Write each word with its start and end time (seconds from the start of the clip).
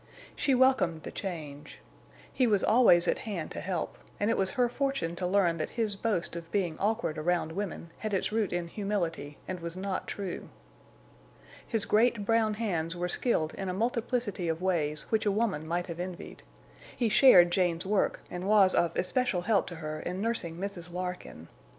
She 0.35 0.55
welcomed 0.55 1.03
the 1.03 1.11
change. 1.11 1.77
He 2.33 2.47
was 2.47 2.63
always 2.63 3.07
at 3.07 3.19
hand 3.19 3.51
to 3.51 3.61
help, 3.61 3.99
and 4.19 4.31
it 4.31 4.35
was 4.35 4.49
her 4.49 4.67
fortune 4.67 5.15
to 5.17 5.27
learn 5.27 5.57
that 5.59 5.69
his 5.77 5.95
boast 5.95 6.35
of 6.35 6.51
being 6.51 6.75
awkward 6.79 7.19
around 7.19 7.51
women 7.51 7.91
had 7.99 8.11
its 8.11 8.31
root 8.31 8.51
in 8.51 8.67
humility 8.67 9.37
and 9.47 9.59
was 9.59 9.77
not 9.77 10.07
true. 10.07 10.49
His 11.67 11.85
great, 11.85 12.25
brown 12.25 12.55
hands 12.55 12.95
were 12.95 13.07
skilled 13.09 13.53
in 13.53 13.69
a 13.69 13.75
multiplicity 13.75 14.47
of 14.49 14.59
ways 14.59 15.03
which 15.11 15.27
a 15.27 15.31
woman 15.31 15.67
might 15.67 15.85
have 15.85 15.99
envied. 15.99 16.41
He 16.97 17.07
shared 17.07 17.51
Jane's 17.51 17.85
work, 17.85 18.21
and 18.31 18.45
was 18.47 18.73
of 18.73 18.95
especial 18.97 19.41
help 19.41 19.67
to 19.67 19.75
her 19.75 19.99
in 19.99 20.19
nursing 20.19 20.57
Mrs. 20.57 20.91
Larkin. 20.91 21.47